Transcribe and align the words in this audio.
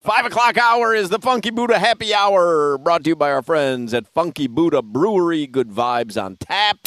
Five 0.00 0.26
o'clock 0.26 0.56
hour 0.56 0.94
is 0.94 1.08
the 1.08 1.18
Funky 1.18 1.50
Buddha 1.50 1.76
Happy 1.76 2.14
Hour, 2.14 2.78
brought 2.78 3.02
to 3.02 3.10
you 3.10 3.16
by 3.16 3.32
our 3.32 3.42
friends 3.42 3.92
at 3.92 4.06
Funky 4.06 4.46
Buddha 4.46 4.80
Brewery. 4.80 5.48
Good 5.48 5.70
vibes 5.70 6.22
on 6.22 6.36
tap. 6.36 6.78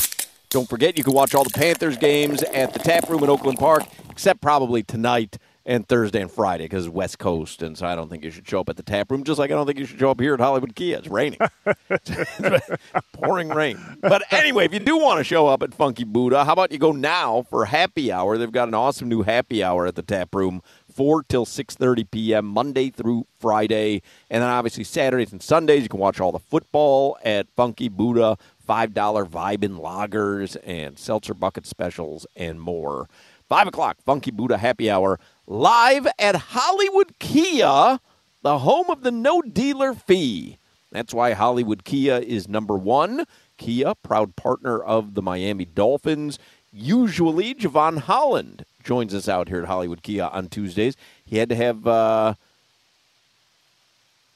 Don't 0.49 0.69
forget, 0.69 0.97
you 0.97 1.03
can 1.03 1.13
watch 1.13 1.35
all 1.35 1.43
the 1.43 1.49
Panthers 1.49 1.97
games 1.97 2.41
at 2.41 2.71
the 2.71 2.79
tap 2.79 3.09
room 3.09 3.21
in 3.21 3.29
Oakland 3.29 3.59
Park, 3.59 3.83
except 4.09 4.39
probably 4.41 4.81
tonight 4.81 5.37
and 5.65 5.87
Thursday 5.87 6.21
and 6.21 6.31
Friday 6.31 6.65
because 6.65 6.85
it's 6.87 6.93
West 6.93 7.19
Coast, 7.19 7.61
and 7.61 7.77
so 7.77 7.85
I 7.85 7.95
don't 7.95 8.09
think 8.09 8.23
you 8.23 8.31
should 8.31 8.47
show 8.47 8.61
up 8.61 8.69
at 8.69 8.77
the 8.77 8.83
tap 8.83 9.11
room. 9.11 9.23
Just 9.23 9.39
like 9.39 9.51
I 9.51 9.53
don't 9.53 9.65
think 9.65 9.77
you 9.77 9.85
should 9.85 9.99
show 9.99 10.11
up 10.11 10.19
here 10.19 10.33
at 10.33 10.39
Hollywood 10.39 10.75
Kia. 10.75 10.97
It's 10.97 11.07
raining, 11.07 11.39
pouring 13.13 13.49
rain. 13.49 13.77
But 14.01 14.23
anyway, 14.33 14.65
if 14.65 14.73
you 14.73 14.79
do 14.79 14.97
want 14.97 15.19
to 15.19 15.23
show 15.23 15.47
up 15.47 15.61
at 15.63 15.73
Funky 15.73 16.03
Buddha, 16.03 16.45
how 16.45 16.53
about 16.53 16.71
you 16.71 16.79
go 16.79 16.91
now 16.91 17.43
for 17.49 17.65
happy 17.65 18.11
hour? 18.11 18.37
They've 18.37 18.51
got 18.51 18.67
an 18.67 18.73
awesome 18.73 19.07
new 19.07 19.21
happy 19.21 19.63
hour 19.63 19.85
at 19.85 19.95
the 19.95 20.01
tap 20.01 20.33
room. 20.33 20.61
4 20.93 21.23
till 21.23 21.45
6.30 21.45 22.09
p.m. 22.11 22.45
Monday 22.45 22.89
through 22.89 23.25
Friday. 23.39 24.01
And 24.29 24.41
then 24.41 24.49
obviously 24.49 24.83
Saturdays 24.83 25.31
and 25.31 25.41
Sundays, 25.41 25.83
you 25.83 25.89
can 25.89 25.99
watch 25.99 26.19
all 26.19 26.31
the 26.31 26.39
football 26.39 27.17
at 27.23 27.47
Funky 27.55 27.89
Buddha, 27.89 28.37
$5 28.67 28.93
Vibin 29.27 29.79
Loggers, 29.79 30.55
and 30.57 30.97
Seltzer 30.99 31.33
Bucket 31.33 31.65
Specials, 31.65 32.25
and 32.35 32.61
more. 32.61 33.09
5 33.49 33.67
o'clock, 33.67 33.97
Funky 34.05 34.31
Buddha 34.31 34.57
Happy 34.57 34.89
Hour, 34.89 35.19
live 35.45 36.07
at 36.17 36.35
Hollywood 36.35 37.19
Kia, 37.19 37.99
the 38.43 38.59
home 38.59 38.89
of 38.89 39.03
the 39.03 39.11
no 39.11 39.41
dealer 39.41 39.93
fee. 39.93 40.57
That's 40.91 41.13
why 41.13 41.33
Hollywood 41.33 41.83
Kia 41.83 42.17
is 42.17 42.47
number 42.47 42.77
one. 42.77 43.25
Kia, 43.57 43.93
proud 43.95 44.35
partner 44.35 44.81
of 44.81 45.13
the 45.13 45.21
Miami 45.21 45.65
Dolphins. 45.65 46.39
Usually, 46.71 47.53
Jevon 47.53 47.99
Holland 47.99 48.65
joins 48.83 49.13
us 49.13 49.27
out 49.27 49.47
here 49.47 49.61
at 49.61 49.67
Hollywood 49.67 50.03
Kia 50.03 50.23
on 50.23 50.47
Tuesdays. 50.47 50.95
He 51.25 51.37
had 51.37 51.49
to 51.49 51.55
have 51.55 51.87
uh, 51.87 52.33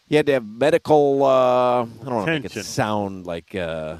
he 0.07 0.15
had 0.15 0.25
to 0.27 0.33
have 0.33 0.45
medical. 0.45 1.23
Uh, 1.23 1.27
I 1.83 1.85
don't 2.03 2.13
want 2.15 2.27
to 2.27 2.39
make 2.39 2.55
it 2.55 2.65
sound 2.65 3.25
like 3.25 3.55
uh, 3.55 3.97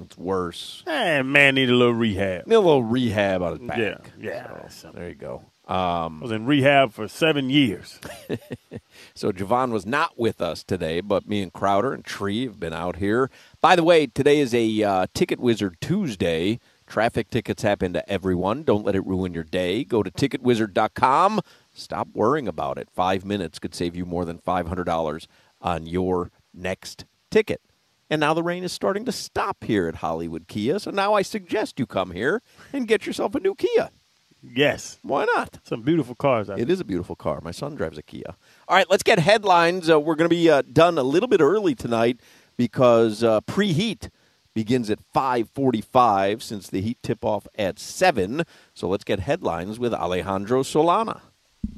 it's 0.00 0.16
worse. 0.16 0.82
Hey, 0.86 1.22
man, 1.22 1.54
need 1.54 1.70
a 1.70 1.74
little 1.74 1.94
rehab. 1.94 2.46
Need 2.46 2.54
a 2.54 2.60
little 2.60 2.82
rehab 2.82 3.42
on 3.42 3.58
his 3.58 3.68
back. 3.68 3.78
Yeah, 3.78 3.96
yeah. 4.18 4.68
So, 4.68 4.90
there 4.92 5.08
you 5.08 5.14
go. 5.14 5.44
I 5.68 6.08
was 6.20 6.32
in 6.32 6.44
rehab 6.44 6.92
for 6.92 7.08
seven 7.08 7.50
years. 7.50 7.98
So 9.14 9.30
Jevon 9.30 9.70
was 9.70 9.84
not 9.84 10.18
with 10.18 10.40
us 10.40 10.62
today, 10.62 11.00
but 11.00 11.28
me 11.28 11.42
and 11.42 11.52
Crowder 11.52 11.92
and 11.92 12.04
Tree 12.04 12.44
have 12.44 12.58
been 12.58 12.72
out 12.72 12.96
here. 12.96 13.30
By 13.60 13.76
the 13.76 13.84
way, 13.84 14.06
today 14.06 14.38
is 14.38 14.54
a 14.54 14.82
uh, 14.82 15.06
Ticket 15.14 15.38
Wizard 15.38 15.76
Tuesday. 15.80 16.60
Traffic 16.92 17.30
tickets 17.30 17.62
happen 17.62 17.94
to 17.94 18.06
everyone. 18.06 18.64
Don't 18.64 18.84
let 18.84 18.94
it 18.94 19.06
ruin 19.06 19.32
your 19.32 19.44
day. 19.44 19.82
Go 19.82 20.02
to 20.02 20.10
ticketwizard.com. 20.10 21.40
Stop 21.72 22.08
worrying 22.12 22.46
about 22.46 22.76
it. 22.76 22.90
Five 22.92 23.24
minutes 23.24 23.58
could 23.58 23.74
save 23.74 23.96
you 23.96 24.04
more 24.04 24.26
than 24.26 24.36
$500 24.36 25.26
on 25.62 25.86
your 25.86 26.30
next 26.52 27.06
ticket. 27.30 27.62
And 28.10 28.20
now 28.20 28.34
the 28.34 28.42
rain 28.42 28.62
is 28.62 28.74
starting 28.74 29.06
to 29.06 29.12
stop 29.12 29.64
here 29.64 29.88
at 29.88 29.94
Hollywood 29.96 30.46
Kia. 30.48 30.78
So 30.78 30.90
now 30.90 31.14
I 31.14 31.22
suggest 31.22 31.78
you 31.78 31.86
come 31.86 32.10
here 32.10 32.42
and 32.74 32.86
get 32.86 33.06
yourself 33.06 33.34
a 33.34 33.40
new 33.40 33.54
Kia. 33.54 33.88
Yes, 34.42 34.98
Why 35.00 35.24
not? 35.34 35.60
some 35.64 35.80
beautiful 35.80 36.14
cars. 36.14 36.50
Out 36.50 36.60
It 36.60 36.68
is 36.68 36.80
a 36.80 36.84
beautiful 36.84 37.16
car. 37.16 37.40
My 37.42 37.52
son 37.52 37.74
drives 37.74 37.96
a 37.96 38.02
Kia. 38.02 38.34
All 38.68 38.76
right, 38.76 38.90
let's 38.90 39.02
get 39.02 39.18
headlines. 39.18 39.88
Uh, 39.88 39.98
we're 39.98 40.14
going 40.16 40.28
to 40.28 40.36
be 40.36 40.50
uh, 40.50 40.60
done 40.70 40.98
a 40.98 41.02
little 41.02 41.28
bit 41.28 41.40
early 41.40 41.74
tonight 41.74 42.20
because 42.58 43.24
uh, 43.24 43.40
preheat 43.40 44.10
begins 44.54 44.90
at 44.90 44.98
5:45 45.14 46.42
since 46.42 46.68
the 46.68 46.80
heat 46.80 46.98
tip 47.02 47.24
off 47.24 47.46
at 47.56 47.78
7. 47.78 48.44
So 48.74 48.88
let's 48.88 49.04
get 49.04 49.20
headlines 49.20 49.78
with 49.78 49.94
Alejandro 49.94 50.62
Solana. 50.62 51.20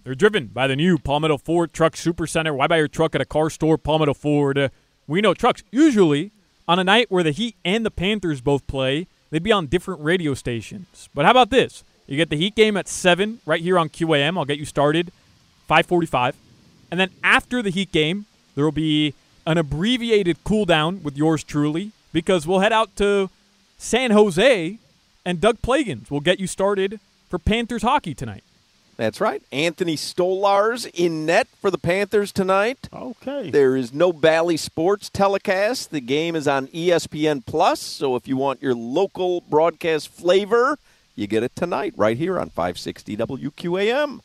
They're 0.02 0.14
driven 0.14 0.46
by 0.48 0.66
the 0.66 0.76
new 0.76 0.98
Palmetto 0.98 1.38
Ford 1.38 1.72
Truck 1.72 1.94
Supercenter. 1.94 2.54
Why 2.54 2.66
buy 2.66 2.78
your 2.78 2.88
truck 2.88 3.14
at 3.14 3.20
a 3.20 3.26
car 3.26 3.50
store? 3.50 3.78
Palmetto 3.78 4.14
Ford. 4.14 4.58
Uh, 4.58 4.68
we 5.06 5.20
know 5.20 5.34
trucks. 5.34 5.62
Usually, 5.70 6.32
on 6.66 6.78
a 6.78 6.84
night 6.84 7.10
where 7.10 7.22
the 7.22 7.30
Heat 7.30 7.56
and 7.64 7.84
the 7.84 7.90
Panthers 7.90 8.40
both 8.40 8.66
play, 8.66 9.06
they'd 9.30 9.42
be 9.42 9.52
on 9.52 9.66
different 9.66 10.00
radio 10.00 10.34
stations. 10.34 11.08
But 11.14 11.24
how 11.24 11.30
about 11.30 11.50
this? 11.50 11.84
You 12.06 12.16
get 12.16 12.30
the 12.30 12.36
Heat 12.36 12.54
game 12.54 12.76
at 12.76 12.88
7 12.88 13.40
right 13.46 13.60
here 13.60 13.78
on 13.78 13.88
QAM. 13.88 14.38
I'll 14.38 14.44
get 14.44 14.58
you 14.58 14.64
started 14.64 15.10
545. 15.66 16.36
And 16.90 17.00
then 17.00 17.10
after 17.22 17.62
the 17.62 17.70
Heat 17.70 17.92
game, 17.92 18.26
there 18.54 18.64
will 18.64 18.72
be 18.72 19.14
an 19.46 19.58
abbreviated 19.58 20.42
cool 20.44 20.64
down 20.64 21.02
with 21.02 21.16
yours 21.16 21.44
truly 21.44 21.92
because 22.14 22.46
we'll 22.46 22.60
head 22.60 22.72
out 22.72 22.94
to 22.96 23.28
San 23.76 24.12
Jose 24.12 24.78
and 25.26 25.40
Doug 25.40 25.60
Plagens 25.60 26.10
will 26.10 26.20
get 26.20 26.38
you 26.40 26.46
started 26.46 27.00
for 27.28 27.38
Panthers 27.38 27.82
hockey 27.82 28.14
tonight. 28.14 28.44
That's 28.96 29.20
right. 29.20 29.42
Anthony 29.50 29.96
Stolarz 29.96 30.88
in 30.94 31.26
net 31.26 31.48
for 31.60 31.72
the 31.72 31.78
Panthers 31.78 32.30
tonight. 32.30 32.88
Okay. 32.92 33.50
There 33.50 33.76
is 33.76 33.92
no 33.92 34.12
Bally 34.12 34.56
Sports 34.56 35.10
telecast. 35.10 35.90
The 35.90 36.00
game 36.00 36.36
is 36.36 36.46
on 36.46 36.68
ESPN 36.68 37.44
Plus. 37.44 37.80
So 37.80 38.14
if 38.14 38.28
you 38.28 38.36
want 38.36 38.62
your 38.62 38.76
local 38.76 39.40
broadcast 39.40 40.08
flavor, 40.08 40.78
you 41.16 41.26
get 41.26 41.42
it 41.42 41.56
tonight 41.56 41.94
right 41.96 42.16
here 42.16 42.38
on 42.38 42.50
560 42.50 43.16
WQAM. 43.16 44.20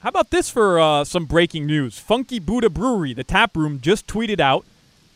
How 0.00 0.08
about 0.08 0.30
this 0.30 0.50
for 0.50 0.80
uh, 0.80 1.04
some 1.04 1.24
breaking 1.24 1.66
news? 1.66 2.00
Funky 2.00 2.40
Buddha 2.40 2.68
Brewery, 2.68 3.14
the 3.14 3.24
tap 3.24 3.56
room, 3.56 3.80
just 3.80 4.08
tweeted 4.08 4.40
out 4.40 4.66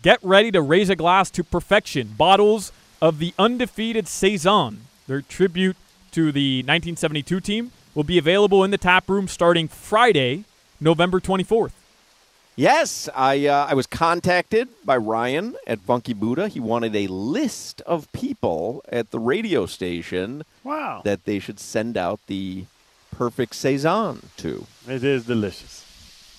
Get 0.08 0.24
ready 0.24 0.50
to 0.52 0.62
raise 0.62 0.88
a 0.88 0.96
glass 0.96 1.30
to 1.32 1.44
perfection. 1.44 2.14
Bottles 2.16 2.72
of 3.02 3.18
the 3.18 3.34
undefeated 3.38 4.08
Saison, 4.08 4.86
their 5.06 5.20
tribute 5.20 5.76
to 6.12 6.32
the 6.32 6.60
1972 6.60 7.40
team, 7.40 7.72
will 7.94 8.04
be 8.04 8.16
available 8.16 8.64
in 8.64 8.70
the 8.70 8.78
tap 8.78 9.10
room 9.10 9.28
starting 9.28 9.68
Friday, 9.68 10.44
November 10.80 11.20
24th. 11.20 11.72
Yes, 12.56 13.10
I 13.14 13.48
uh, 13.48 13.66
I 13.68 13.74
was 13.74 13.86
contacted 13.86 14.70
by 14.82 14.96
Ryan 14.96 15.56
at 15.66 15.80
Funky 15.80 16.14
Buddha. 16.14 16.48
He 16.48 16.58
wanted 16.58 16.96
a 16.96 17.06
list 17.08 17.82
of 17.82 18.10
people 18.12 18.82
at 18.88 19.10
the 19.10 19.18
radio 19.18 19.66
station 19.66 20.42
wow. 20.64 21.02
that 21.04 21.26
they 21.26 21.38
should 21.38 21.60
send 21.60 21.98
out 21.98 22.18
the 22.28 22.64
perfect 23.14 23.54
saison 23.54 24.30
to. 24.38 24.66
it 24.88 25.04
is 25.04 25.26
delicious. 25.26 25.84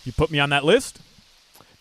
You 0.06 0.12
put 0.12 0.31
me 0.31 0.39
on 0.39 0.50
that 0.50 0.65
list? 0.65 1.01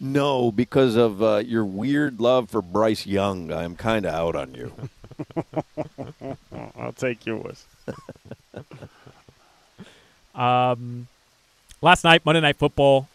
No, 0.00 0.52
because 0.52 0.94
of 0.96 1.22
uh, 1.22 1.38
your 1.38 1.64
weird 1.64 2.20
love 2.20 2.50
for 2.50 2.62
Bryce 2.62 3.06
Young, 3.06 3.52
I'm 3.52 3.74
kind 3.74 4.06
of 4.06 4.14
out 4.14 4.36
on 4.36 4.54
you. 4.54 4.72
I'll 6.78 6.92
take 6.92 7.26
yours. 7.26 7.64
Um, 10.34 11.08
last 11.82 12.04
night, 12.04 12.24
Monday 12.24 12.40
Night 12.40 12.56
Football, 12.56 13.08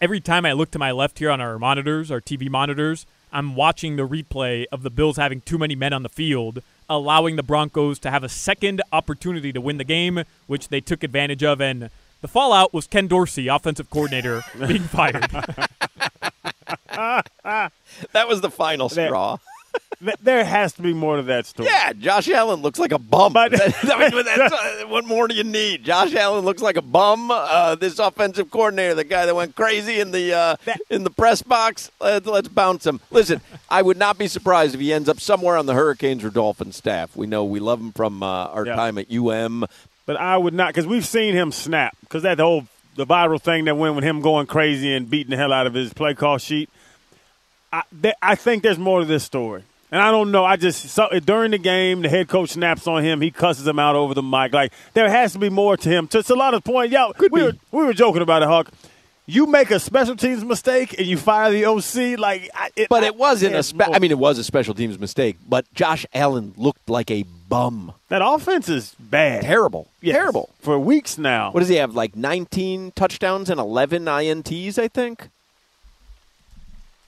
every 0.00 0.20
time 0.20 0.46
I 0.46 0.52
look 0.52 0.70
to 0.70 0.78
my 0.78 0.90
left 0.90 1.18
here 1.18 1.30
on 1.30 1.38
our 1.38 1.58
monitors, 1.58 2.10
our 2.10 2.20
TV 2.20 2.48
monitors, 2.48 3.04
I'm 3.30 3.54
watching 3.54 3.96
the 3.96 4.08
replay 4.08 4.64
of 4.72 4.82
the 4.82 4.88
Bills 4.88 5.18
having 5.18 5.42
too 5.42 5.58
many 5.58 5.74
men 5.74 5.92
on 5.92 6.02
the 6.02 6.08
field, 6.08 6.62
allowing 6.88 7.36
the 7.36 7.42
Broncos 7.42 7.98
to 8.00 8.10
have 8.10 8.24
a 8.24 8.28
second 8.28 8.80
opportunity 8.90 9.52
to 9.52 9.60
win 9.60 9.76
the 9.76 9.84
game, 9.84 10.24
which 10.46 10.68
they 10.68 10.80
took 10.80 11.02
advantage 11.02 11.42
of. 11.42 11.60
And 11.60 11.90
the 12.22 12.28
fallout 12.28 12.72
was 12.72 12.86
Ken 12.86 13.06
Dorsey, 13.06 13.48
offensive 13.48 13.90
coordinator, 13.90 14.42
being 14.58 14.82
fired. 14.82 15.30
That 18.12 18.28
was 18.28 18.40
the 18.40 18.50
final 18.50 18.88
straw. 18.88 19.38
Th- 20.04 20.16
there 20.20 20.44
has 20.44 20.72
to 20.74 20.82
be 20.82 20.92
more 20.92 21.16
to 21.16 21.22
that 21.24 21.46
story. 21.46 21.68
Yeah, 21.68 21.92
Josh 21.92 22.28
Allen 22.28 22.60
looks 22.60 22.78
like 22.78 22.92
a 22.92 22.98
bum. 22.98 23.32
But- 23.34 23.52
I 23.84 24.10
mean, 24.10 24.24
that's, 24.24 24.52
uh, 24.82 24.84
what 24.88 25.04
more 25.06 25.28
do 25.28 25.34
you 25.34 25.44
need? 25.44 25.84
Josh 25.84 26.14
Allen 26.14 26.44
looks 26.44 26.60
like 26.60 26.76
a 26.76 26.82
bum. 26.82 27.30
Uh, 27.30 27.74
this 27.76 27.98
offensive 27.98 28.50
coordinator, 28.50 28.94
the 28.94 29.04
guy 29.04 29.26
that 29.26 29.34
went 29.34 29.54
crazy 29.54 30.00
in 30.00 30.10
the 30.10 30.34
uh, 30.34 30.56
in 30.90 31.04
the 31.04 31.10
press 31.10 31.40
box, 31.42 31.90
let's, 32.00 32.26
let's 32.26 32.48
bounce 32.48 32.84
him. 32.86 33.00
Listen, 33.10 33.40
I 33.70 33.82
would 33.82 33.96
not 33.96 34.18
be 34.18 34.26
surprised 34.26 34.74
if 34.74 34.80
he 34.80 34.92
ends 34.92 35.08
up 35.08 35.20
somewhere 35.20 35.56
on 35.56 35.66
the 35.66 35.74
Hurricanes 35.74 36.24
or 36.24 36.30
Dolphins 36.30 36.76
staff. 36.76 37.16
We 37.16 37.26
know 37.26 37.44
we 37.44 37.60
love 37.60 37.80
him 37.80 37.92
from 37.92 38.22
uh, 38.22 38.26
our 38.46 38.66
Yeah. 38.66 38.74
time 38.76 38.98
at 38.98 39.10
UM. 39.10 39.64
But 40.04 40.16
I 40.16 40.36
would 40.36 40.52
not, 40.52 40.68
because 40.70 40.86
we've 40.86 41.06
seen 41.06 41.32
him 41.34 41.52
snap. 41.52 41.96
Because 42.00 42.24
that 42.24 42.40
whole 42.40 42.66
the 42.96 43.06
viral 43.06 43.40
thing 43.40 43.66
that 43.66 43.76
went 43.76 43.94
with 43.94 44.04
him 44.04 44.20
going 44.20 44.46
crazy 44.46 44.92
and 44.94 45.08
beating 45.08 45.30
the 45.30 45.36
hell 45.36 45.52
out 45.52 45.66
of 45.68 45.74
his 45.74 45.94
play 45.94 46.12
call 46.14 46.38
sheet. 46.38 46.68
I, 47.72 47.82
th- 48.02 48.14
I 48.20 48.34
think 48.34 48.62
there's 48.62 48.78
more 48.78 49.00
to 49.00 49.06
this 49.06 49.24
story, 49.24 49.62
and 49.90 50.00
I 50.02 50.10
don't 50.10 50.30
know. 50.30 50.44
I 50.44 50.56
just 50.56 50.88
saw 50.90 51.08
during 51.08 51.52
the 51.52 51.58
game, 51.58 52.02
the 52.02 52.08
head 52.08 52.28
coach 52.28 52.50
snaps 52.50 52.86
on 52.86 53.02
him. 53.02 53.20
He 53.20 53.30
cusses 53.30 53.66
him 53.66 53.78
out 53.78 53.96
over 53.96 54.14
the 54.14 54.22
mic. 54.22 54.52
Like 54.52 54.72
there 54.94 55.08
has 55.08 55.32
to 55.32 55.38
be 55.38 55.48
more 55.50 55.76
to 55.76 55.88
him. 55.88 56.06
To 56.08 56.18
Solana's 56.18 56.60
point, 56.60 56.92
yo, 56.92 57.12
we 57.18 57.42
were 57.42 57.52
we 57.70 57.84
were 57.84 57.92
joking 57.94 58.22
about 58.22 58.42
it, 58.42 58.48
Huck. 58.48 58.70
You 59.24 59.46
make 59.46 59.70
a 59.70 59.78
special 59.78 60.16
teams 60.16 60.44
mistake 60.44 60.98
and 60.98 61.06
you 61.06 61.16
fire 61.16 61.52
the 61.52 61.64
OC, 61.64 62.18
like, 62.18 62.50
I, 62.54 62.70
it, 62.74 62.88
But 62.88 63.04
it 63.04 63.14
wasn't 63.14 63.54
a. 63.54 63.62
Spe- 63.62 63.76
more. 63.86 63.94
I 63.94 64.00
mean, 64.00 64.10
it 64.10 64.18
was 64.18 64.36
a 64.36 64.42
special 64.42 64.74
teams 64.74 64.98
mistake. 64.98 65.36
But 65.48 65.64
Josh 65.74 66.04
Allen 66.12 66.52
looked 66.56 66.90
like 66.90 67.08
a 67.08 67.22
bum. 67.48 67.92
that 68.08 68.20
offense 68.22 68.68
is 68.68 68.96
bad, 68.98 69.42
Terrible. 69.42 69.86
Yes. 70.00 70.16
Terrible. 70.16 70.50
for 70.60 70.76
weeks 70.76 71.18
now. 71.18 71.52
What 71.52 71.60
does 71.60 71.68
he 71.68 71.76
have? 71.76 71.94
Like 71.94 72.16
19 72.16 72.92
touchdowns 72.96 73.48
and 73.48 73.60
11 73.60 74.04
ints, 74.06 74.76
I 74.76 74.88
think. 74.88 75.28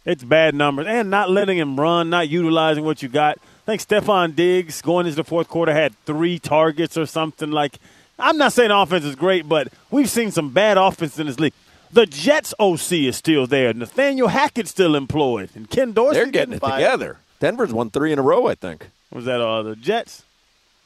It's 0.05 0.23
bad 0.23 0.55
numbers 0.55 0.87
and 0.87 1.11
not 1.11 1.31
letting 1.31 1.57
him 1.59 1.79
run, 1.81 2.11
not 2.11 2.29
utilizing 2.29 2.85
what 2.85 3.03
you 3.03 3.09
got. 3.09 3.39
I 3.67 3.77
think 3.77 3.81
Stefon 3.81 4.37
Diggs 4.37 4.83
going 4.83 5.07
into 5.07 5.17
the 5.17 5.25
fourth 5.25 5.49
quarter 5.49 5.73
had 5.73 5.95
three 6.05 6.39
targets 6.39 6.99
or 6.99 7.07
something. 7.07 7.51
Like, 7.51 7.79
I'm 8.19 8.37
not 8.37 8.53
saying 8.53 8.71
offense 8.71 9.05
is 9.05 9.17
great, 9.17 9.49
but 9.49 9.69
we've 9.91 10.11
seen 10.11 10.31
some 10.31 10.51
bad 10.51 10.77
offense 10.77 11.19
in 11.19 11.27
this 11.27 11.41
league. 11.41 11.55
The 11.91 12.05
Jets 12.07 12.53
OC 12.59 12.93
is 12.93 13.17
still 13.17 13.47
there. 13.47 13.73
Nathaniel 13.73 14.29
Hackett's 14.29 14.71
still 14.71 14.95
employed, 14.95 15.51
and 15.55 15.71
Ken 15.71 15.93
Dorsey 15.93 16.19
They're 16.21 16.31
getting 16.31 16.55
it 16.55 16.61
fired. 16.61 16.77
together. 16.81 17.19
Denver's 17.41 17.73
won 17.73 17.89
three 17.91 18.13
in 18.13 18.19
a 18.19 18.23
row, 18.23 18.47
I 18.47 18.55
think. 18.57 18.91
Was 19.13 19.25
that 19.27 19.41
uh, 19.41 19.63
the 19.63 19.77
Jets? 19.77 20.25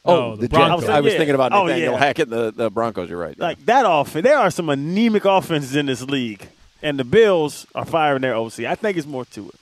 Oh, 0.05 0.37
the 0.37 0.43
the 0.43 0.49
Broncos. 0.49 0.81
Jets. 0.83 0.91
I 0.91 1.01
was 1.01 1.13
Yeah. 1.13 1.19
thinking 1.19 1.35
about 1.35 1.53
Oh, 1.53 1.65
Nathaniel 1.67 1.93
yeah. 1.95 1.99
Hackett, 1.99 2.29
and 2.29 2.33
the, 2.33 2.51
the 2.53 2.71
Broncos. 2.71 3.09
You're 3.11 3.19
right. 3.19 3.35
yeah. 3.37 3.45
Like 3.45 3.65
that 3.67 3.85
offense, 3.89 4.23
there 4.23 4.39
are 4.39 4.51
some 4.51 4.69
anemic 4.69 5.25
offenses 5.25 5.75
in 5.75 5.87
this 5.87 6.03
league, 6.03 6.47
and 6.83 6.99
the 6.99 7.05
Bills 7.05 7.67
are 7.75 7.85
firing 7.85 8.23
their 8.23 8.35
OC. 8.35 8.61
I 8.61 8.75
think 8.75 8.97
it's 8.97 9.07
more 9.07 9.25
to 9.27 9.49
it. 9.49 9.55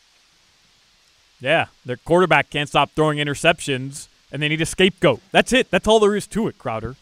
yeah, 1.41 1.67
their 1.85 1.97
quarterback 1.97 2.51
can't 2.51 2.69
stop 2.69 2.91
throwing 2.93 3.19
interceptions, 3.19 4.09
and 4.33 4.43
they 4.43 4.49
need 4.49 4.61
a 4.61 4.67
scapegoat. 4.67 5.21
That's 5.33 5.53
it. 5.53 5.71
That's 5.71 5.87
all 5.87 6.01
there 6.01 6.17
is 6.17 6.27
to 6.29 6.49
it, 6.49 6.59
Crowder. 6.59 6.97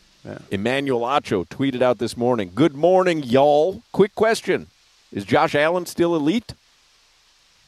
Emmanuel 0.50 1.00
Acho 1.02 1.46
tweeted 1.46 1.82
out 1.82 1.98
this 1.98 2.16
morning. 2.16 2.50
Good 2.54 2.74
morning, 2.74 3.22
y'all. 3.22 3.82
Quick 3.92 4.14
question: 4.14 4.68
Is 5.12 5.24
Josh 5.24 5.54
Allen 5.54 5.86
still 5.86 6.14
elite? 6.16 6.54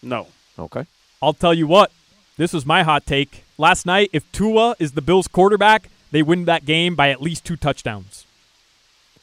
No, 0.03 0.29
Okay. 0.59 0.87
I'll 1.23 1.33
tell 1.35 1.55
you 1.55 1.67
what, 1.67 1.91
this 2.37 2.53
was 2.53 2.65
my 2.67 2.83
hot 2.83 3.07
take. 3.07 3.45
Last 3.59 3.87
night, 3.87 4.11
if 4.13 4.31
Tua 4.33 4.75
is 4.79 4.93
the 4.93 5.01
Bills 5.03 5.27
quarterback, 5.29 5.89
they 6.11 6.23
win 6.23 6.45
that 6.45 6.65
game 6.67 6.95
by 6.95 7.11
at 7.11 7.21
least 7.23 7.45
two 7.45 7.57
touchdowns. 7.57 8.26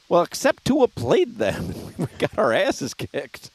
Well, 0.08 0.22
except 0.22 0.64
Tua 0.64 0.88
played 0.88 1.36
them. 1.36 1.74
we 1.98 2.06
got 2.18 2.36
our 2.38 2.52
asses 2.52 2.94
kicked. 2.94 3.50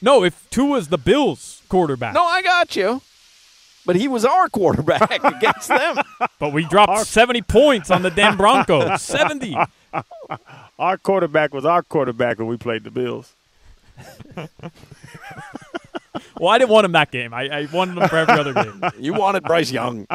No, 0.00 0.24
if 0.24 0.48
Tua's 0.50 0.88
the 0.88 0.98
Bills 0.98 1.62
quarterback. 1.68 2.14
No, 2.14 2.24
I 2.24 2.42
got 2.42 2.76
you. 2.76 3.02
But 3.84 3.96
he 3.96 4.06
was 4.06 4.24
our 4.24 4.48
quarterback 4.48 5.22
against 5.24 5.68
them. 5.68 5.96
But 6.38 6.52
we 6.52 6.64
dropped 6.64 7.06
70 7.06 7.42
points 7.42 7.90
on 7.90 8.02
the 8.02 8.10
damn 8.10 8.36
Broncos. 8.36 9.00
70. 9.02 9.56
our 10.78 10.98
quarterback 10.98 11.54
was 11.54 11.64
our 11.64 11.82
quarterback 11.82 12.38
when 12.38 12.48
we 12.48 12.56
played 12.56 12.84
the 12.84 12.90
Bills. 12.90 13.34
Well, 16.38 16.50
I 16.50 16.58
didn't 16.58 16.70
want 16.70 16.84
him 16.84 16.92
that 16.92 17.10
game. 17.10 17.32
I, 17.34 17.48
I 17.48 17.68
wanted 17.72 17.98
him 17.98 18.08
for 18.08 18.16
every 18.16 18.34
other 18.38 18.52
game. 18.52 18.82
You 18.98 19.14
wanted 19.14 19.42
Bryce 19.42 19.70
Young. 19.70 20.06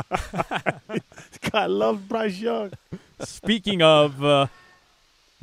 God 1.51 1.69
love 1.69 2.07
Bryce 2.07 2.37
Young. 2.39 2.71
Speaking 3.21 3.81
of 3.81 4.23
uh, 4.23 4.47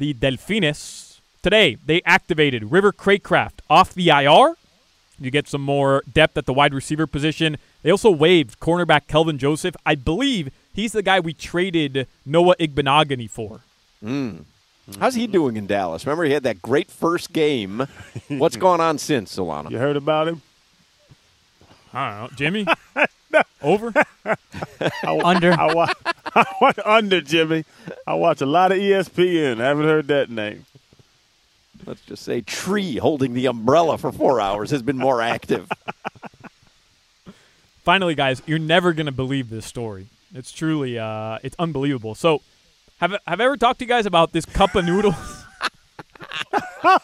the 0.00 0.14
Delfines, 0.14 1.20
today 1.42 1.76
they 1.84 2.00
activated 2.06 2.72
River 2.72 2.90
Cracraft 2.90 3.60
off 3.68 3.92
the 3.92 4.08
IR. 4.08 4.54
You 5.20 5.30
get 5.30 5.46
some 5.46 5.60
more 5.60 6.02
depth 6.10 6.38
at 6.38 6.46
the 6.46 6.54
wide 6.54 6.72
receiver 6.72 7.06
position. 7.06 7.58
They 7.82 7.90
also 7.90 8.10
waived 8.10 8.58
cornerback 8.60 9.06
Kelvin 9.06 9.36
Joseph. 9.36 9.76
I 9.84 9.94
believe 9.94 10.50
he's 10.72 10.92
the 10.92 11.02
guy 11.02 11.20
we 11.20 11.34
traded 11.34 12.08
Noah 12.24 12.56
Igbinoghene 12.56 13.28
for. 13.28 13.60
Mm. 14.02 14.44
How's 14.98 15.14
he 15.14 15.26
doing 15.26 15.58
in 15.58 15.66
Dallas? 15.66 16.06
Remember, 16.06 16.24
he 16.24 16.32
had 16.32 16.44
that 16.44 16.62
great 16.62 16.90
first 16.90 17.34
game. 17.34 17.86
What's 18.28 18.56
gone 18.66 18.80
on 18.80 18.96
since, 18.96 19.36
Solana? 19.36 19.70
You 19.70 19.76
heard 19.76 19.96
about 19.96 20.28
him? 20.28 20.40
I 21.92 22.10
don't 22.10 22.20
know. 22.30 22.36
Jimmy? 22.36 22.66
Over? 23.62 23.92
Under. 25.04 25.52
I 25.52 25.74
watch, 25.74 25.96
I 26.40 26.44
watch 26.60 26.78
under 26.84 27.20
Jimmy. 27.20 27.64
I 28.06 28.14
watch 28.14 28.40
a 28.40 28.46
lot 28.46 28.72
of 28.72 28.78
ESPN. 28.78 29.60
I 29.60 29.68
haven't 29.68 29.84
heard 29.84 30.08
that 30.08 30.30
name. 30.30 30.64
Let's 31.86 32.00
just 32.02 32.22
say 32.22 32.40
Tree 32.40 32.96
holding 32.96 33.34
the 33.34 33.46
umbrella 33.46 33.98
for 33.98 34.10
four 34.10 34.40
hours 34.40 34.70
has 34.70 34.82
been 34.82 34.96
more 34.96 35.20
active. 35.20 35.68
Finally, 37.82 38.14
guys, 38.14 38.42
you're 38.46 38.58
never 38.58 38.92
going 38.92 39.06
to 39.06 39.12
believe 39.12 39.50
this 39.50 39.66
story. 39.66 40.06
It's 40.34 40.52
truly, 40.52 40.98
uh, 40.98 41.38
it's 41.42 41.56
unbelievable. 41.58 42.14
So, 42.14 42.40
have 43.00 43.12
have 43.26 43.40
I 43.40 43.44
ever 43.44 43.56
talked 43.56 43.80
to 43.80 43.84
you 43.84 43.88
guys 43.88 44.06
about 44.06 44.32
this 44.32 44.44
cup 44.44 44.74
of 44.74 44.84
noodles? 44.84 45.44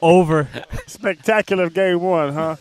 Over. 0.00 0.48
Spectacular 0.86 1.70
game 1.70 2.00
one, 2.00 2.32
huh? 2.32 2.56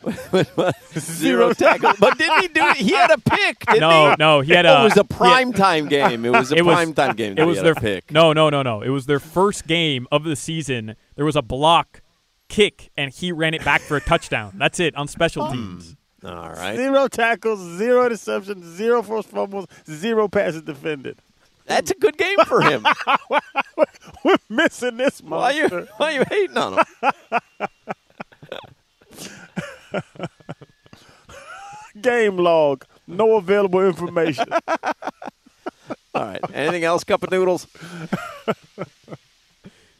Zero 0.98 1.52
tackle. 1.52 1.92
But 1.98 2.16
didn't 2.16 2.40
he 2.40 2.48
do 2.48 2.66
it? 2.68 2.76
He 2.78 2.92
had 2.92 3.10
a 3.10 3.18
pick, 3.18 3.66
didn't 3.66 3.80
No, 3.80 4.10
he? 4.10 4.16
no, 4.18 4.40
he 4.40 4.52
had 4.52 4.64
a. 4.64 4.80
it 4.80 4.84
was 4.84 4.96
a 4.96 5.04
prime 5.04 5.52
time 5.52 5.88
game. 5.88 6.24
It 6.24 6.30
was 6.30 6.52
a 6.52 6.56
It 6.58 6.64
was- 6.64 6.74
prime 6.74 6.94
time 6.94 7.16
game. 7.16 7.36
It 7.36 7.44
was 7.44 7.60
their 7.60 7.74
pick. 7.74 8.10
No, 8.10 8.32
no, 8.32 8.48
no, 8.48 8.62
no. 8.62 8.80
It 8.82 8.88
was 8.90 9.06
their 9.06 9.20
first 9.20 9.66
game 9.66 10.06
of 10.10 10.24
the 10.24 10.36
season. 10.36 10.96
There 11.16 11.24
was 11.24 11.36
a 11.36 11.42
block 11.42 12.00
kick, 12.48 12.90
and 12.96 13.12
he 13.12 13.30
ran 13.30 13.54
it 13.54 13.64
back 13.64 13.80
for 13.80 13.96
a 13.96 14.00
touchdown. 14.00 14.54
That's 14.56 14.80
it 14.80 14.94
on 14.96 15.06
special 15.08 15.46
hmm. 15.46 15.52
teams. 15.52 15.96
All 16.24 16.50
right. 16.50 16.76
Zero 16.76 17.08
tackles, 17.08 17.60
zero 17.78 18.08
interceptions, 18.08 18.62
zero 18.64 19.02
forced 19.02 19.30
fumbles, 19.30 19.66
zero 19.86 20.28
passes 20.28 20.62
defended. 20.62 21.18
That's 21.66 21.90
a 21.90 21.94
good 21.94 22.18
game 22.18 22.36
for 22.46 22.60
him. 22.60 22.84
We're 24.24 24.36
missing 24.48 24.96
this 24.96 25.22
why, 25.22 25.52
you, 25.52 25.62
monster. 25.62 25.88
why 25.96 26.10
you 26.10 26.24
hating 26.28 26.58
on 26.58 26.78
him? 26.78 26.84
Game 32.00 32.36
log, 32.36 32.84
no 33.06 33.36
available 33.36 33.86
information. 33.86 34.46
All 36.14 36.24
right. 36.24 36.40
Anything 36.52 36.84
else, 36.84 37.04
Cup 37.04 37.22
of 37.22 37.30
Noodles? 37.30 37.66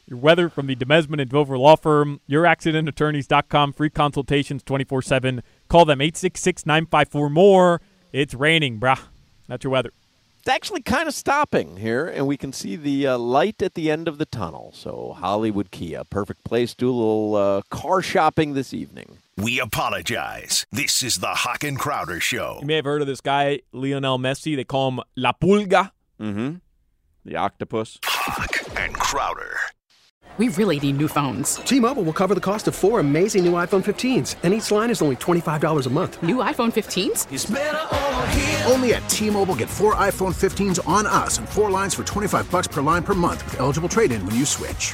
Your 0.07 0.19
weather 0.19 0.49
from 0.49 0.67
the 0.67 0.75
Demesmin 0.75 1.21
and 1.21 1.29
Dover 1.29 1.57
Law 1.57 1.77
Firm, 1.77 2.19
youraccidentattorneys.com, 2.29 3.71
free 3.71 3.89
consultations 3.89 4.61
24 4.63 5.01
7. 5.01 5.41
Call 5.69 5.85
them 5.85 6.01
866 6.01 6.65
954 6.65 7.29
more. 7.29 7.81
It's 8.11 8.33
raining, 8.33 8.77
brah. 8.77 8.99
That's 9.47 9.63
your 9.63 9.71
weather. 9.71 9.91
It's 10.39 10.49
actually 10.49 10.81
kind 10.81 11.07
of 11.07 11.13
stopping 11.13 11.77
here, 11.77 12.07
and 12.07 12.27
we 12.27 12.35
can 12.35 12.51
see 12.51 12.75
the 12.75 13.07
uh, 13.07 13.17
light 13.17 13.61
at 13.61 13.75
the 13.75 13.91
end 13.91 14.07
of 14.07 14.17
the 14.17 14.25
tunnel. 14.25 14.71
So, 14.73 15.15
Hollywood 15.17 15.69
Kia, 15.71 16.03
perfect 16.05 16.43
place 16.43 16.71
to 16.71 16.77
do 16.77 16.89
a 16.89 16.91
little 16.91 17.35
uh, 17.35 17.61
car 17.69 18.01
shopping 18.01 18.53
this 18.53 18.73
evening. 18.73 19.19
We 19.41 19.59
apologize. 19.59 20.67
This 20.71 21.01
is 21.01 21.17
the 21.17 21.27
Hoch 21.33 21.63
and 21.63 21.79
Crowder 21.79 22.19
Show. 22.19 22.59
You 22.61 22.67
may 22.67 22.75
have 22.75 22.85
heard 22.85 23.01
of 23.01 23.07
this 23.07 23.21
guy, 23.21 23.61
Lionel 23.71 24.19
Messi. 24.19 24.55
They 24.55 24.63
call 24.63 24.91
him 24.91 24.99
La 25.15 25.31
Pulga. 25.33 25.89
Mm-hmm. 26.19 26.55
The 27.25 27.35
octopus. 27.37 27.97
Hoch 28.05 28.77
and 28.77 28.93
Crowder. 28.93 29.57
we 30.37 30.49
really 30.49 30.79
need 30.79 30.97
new 30.97 31.07
phones. 31.07 31.55
T-Mobile 31.55 32.03
will 32.03 32.13
cover 32.13 32.35
the 32.35 32.41
cost 32.41 32.67
of 32.67 32.75
four 32.75 32.99
amazing 32.99 33.43
new 33.43 33.53
iPhone 33.53 33.83
15s, 33.83 34.35
and 34.43 34.53
each 34.53 34.69
line 34.69 34.91
is 34.91 35.01
only 35.01 35.15
$25 35.15 35.87
a 35.87 35.89
month. 35.89 36.21
New 36.21 36.37
iPhone 36.37 36.71
15s? 36.71 38.69
Only 38.71 38.93
at 38.93 39.07
T-Mobile 39.09 39.55
get 39.55 39.69
four 39.69 39.95
iPhone 39.95 40.33
15s 40.35 40.87
on 40.87 41.05
us 41.07 41.39
and 41.39 41.49
four 41.49 41.71
lines 41.71 41.95
for 41.95 42.03
25 42.03 42.49
bucks 42.51 42.67
per 42.67 42.81
line 42.81 43.03
per 43.03 43.13
month 43.15 43.43
with 43.45 43.59
eligible 43.59 43.89
trade-in 43.89 44.23
when 44.25 44.35
you 44.35 44.45
switch. 44.45 44.93